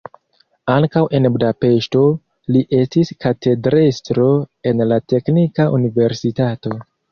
[0.75, 2.01] Ankaŭ en Budapeŝto
[2.55, 4.27] li estis katedrestro
[4.73, 6.77] en la teknika universitato.